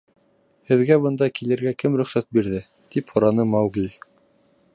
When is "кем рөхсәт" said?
1.83-2.29